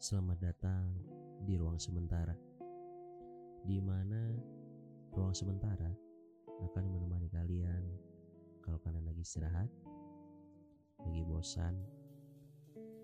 Selamat 0.00 0.40
datang 0.40 0.88
di 1.44 1.60
ruang 1.60 1.76
sementara, 1.76 2.32
di 3.68 3.76
mana 3.76 4.32
ruang 5.12 5.36
sementara 5.36 5.92
akan 6.64 6.84
menemani 6.88 7.28
kalian 7.28 7.84
kalau 8.64 8.80
kalian 8.80 9.04
lagi 9.04 9.20
istirahat, 9.20 9.68
lagi 11.04 11.20
bosan, 11.28 11.76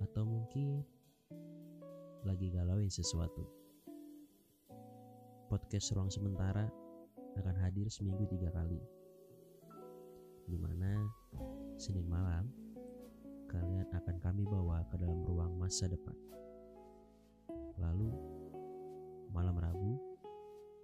atau 0.00 0.24
mungkin 0.24 0.80
lagi 2.24 2.48
galauin 2.48 2.88
sesuatu. 2.88 3.44
Podcast 5.52 5.92
ruang 5.92 6.08
sementara 6.08 6.72
akan 7.36 7.56
hadir 7.60 7.92
seminggu 7.92 8.24
tiga 8.32 8.48
kali, 8.48 8.80
di 10.48 10.56
mana 10.56 11.04
Senin 11.76 12.08
malam 12.08 12.48
kalian 13.52 13.84
akan 13.92 14.16
kami 14.24 14.48
bawa 14.48 14.80
ke 14.88 14.96
dalam 14.96 15.20
ruang 15.28 15.51
masa 15.72 15.88
depan. 15.88 16.12
Lalu, 17.80 18.12
malam 19.32 19.56
Rabu, 19.56 19.96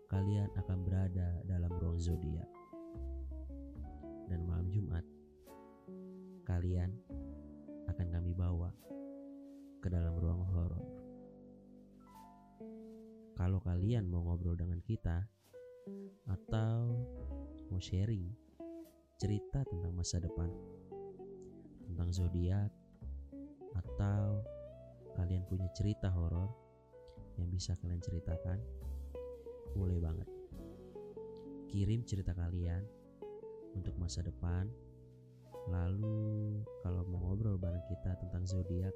kalian 0.08 0.48
akan 0.56 0.80
berada 0.80 1.44
dalam 1.44 1.68
ruang 1.76 2.00
zodiak. 2.00 2.48
Dan 4.32 4.48
malam 4.48 4.64
Jumat, 4.72 5.04
kalian 6.48 6.88
akan 7.92 8.06
kami 8.08 8.32
bawa 8.32 8.72
ke 9.84 9.92
dalam 9.92 10.16
ruang 10.16 10.48
horor. 10.56 10.80
Kalau 13.36 13.60
kalian 13.60 14.08
mau 14.08 14.24
ngobrol 14.24 14.56
dengan 14.56 14.80
kita 14.80 15.20
atau 16.32 16.96
mau 17.68 17.76
sharing 17.76 18.24
cerita 19.20 19.68
tentang 19.68 19.92
masa 19.92 20.16
depan, 20.16 20.48
tentang 21.84 22.08
zodiak, 22.08 22.72
atau 23.76 24.56
punya 25.48 25.66
cerita 25.72 26.12
horor 26.12 26.52
yang 27.40 27.48
bisa 27.48 27.72
kalian 27.80 28.04
ceritakan, 28.04 28.60
boleh 29.72 29.96
banget. 29.96 30.28
Kirim 31.72 32.04
cerita 32.04 32.36
kalian 32.36 32.84
untuk 33.72 33.96
masa 33.96 34.20
depan. 34.20 34.68
Lalu 35.68 36.60
kalau 36.84 37.04
mau 37.08 37.32
ngobrol 37.32 37.56
bareng 37.56 37.84
kita 37.88 38.16
tentang 38.20 38.44
zodiak, 38.44 38.92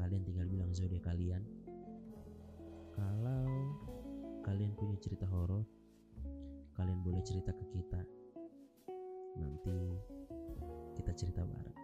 kalian 0.00 0.24
tinggal 0.24 0.48
bilang 0.48 0.72
zodiak 0.72 1.04
kalian. 1.04 1.44
Kalau 2.96 3.74
kalian 4.44 4.72
punya 4.76 4.96
cerita 5.00 5.28
horor, 5.28 5.64
kalian 6.76 7.00
boleh 7.04 7.20
cerita 7.24 7.52
ke 7.52 7.64
kita. 7.72 8.00
Nanti 9.40 9.78
kita 11.00 11.12
cerita 11.16 11.42
bareng. 11.44 11.83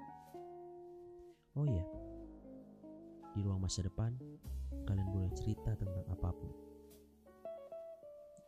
Di 3.41 3.48
ruang 3.48 3.64
masa 3.64 3.80
depan 3.80 4.12
kalian 4.84 5.08
boleh 5.16 5.33
cerita 5.33 5.72
tentang 5.72 6.05
apa 6.12 6.28
pun. 6.28 6.52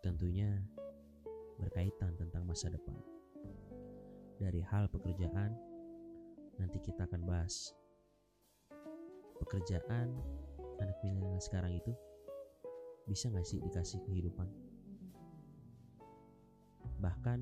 Tentunya 0.05 0.53
berkaitan 1.57 2.13
tentang 2.21 2.45
masa 2.45 2.69
depan. 2.69 3.01
Dari 4.37 4.61
hal 4.61 4.93
pekerjaan, 4.93 5.57
nanti 6.61 6.77
kita 6.85 7.09
akan 7.09 7.25
bahas. 7.25 7.73
Pekerjaan 9.41 10.13
anak 10.77 11.01
milenial 11.01 11.41
sekarang 11.41 11.73
itu 11.73 11.97
bisa 13.09 13.33
nggak 13.33 13.49
sih 13.49 13.65
dikasih 13.65 14.05
kehidupan? 14.05 14.53
Bahkan 17.01 17.41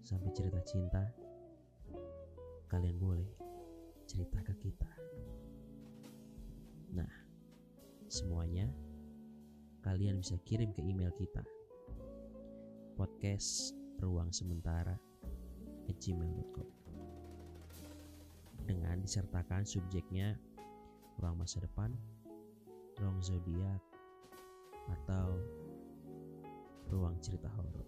sampai 0.00 0.32
cerita 0.32 0.64
cinta, 0.64 1.12
kalian 2.72 2.96
boleh 2.96 3.28
cerita 4.08 4.40
ke 4.40 4.56
kita. 4.64 4.88
Semuanya 8.08 8.68
kalian 9.84 10.20
bisa 10.20 10.36
kirim 10.44 10.72
ke 10.72 10.80
email 10.80 11.12
kita 11.16 11.44
podcast 12.94 13.74
ruang 14.00 14.30
sementara 14.30 14.96
gmail.com 15.94 16.68
dengan 18.64 18.96
disertakan 18.98 19.62
subjeknya 19.68 20.34
ruang 21.20 21.38
masa 21.38 21.62
depan, 21.62 21.92
ruang 22.98 23.20
zodiak, 23.22 23.80
atau 24.90 25.38
ruang 26.90 27.16
cerita 27.20 27.48
horor. 27.54 27.86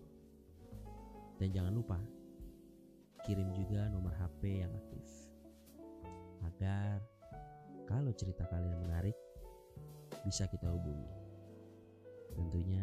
Dan 1.36 1.52
jangan 1.52 1.74
lupa 1.74 1.98
kirim 3.26 3.50
juga 3.52 3.90
nomor 3.90 4.14
HP 4.14 4.62
yang 4.64 4.72
aktif 4.72 5.04
agar 6.46 7.02
kalau 7.90 8.14
cerita 8.14 8.46
kalian 8.48 8.78
menarik 8.86 9.16
bisa 10.26 10.50
kita 10.50 10.66
hubungi. 10.66 11.06
Tentunya 12.34 12.82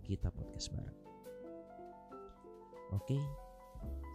kita 0.00 0.32
podcast 0.32 0.72
bareng. 0.72 1.00
Oke, 2.96 3.20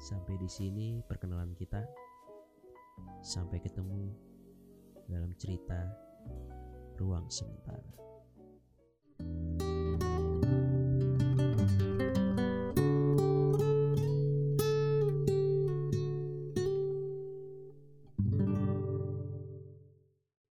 sampai 0.02 0.42
di 0.42 0.50
sini 0.50 1.06
perkenalan 1.06 1.54
kita. 1.54 1.86
Sampai 3.22 3.62
ketemu 3.62 4.10
dalam 5.06 5.38
cerita 5.38 5.86
ruang 6.98 7.30
sementara. 7.30 7.94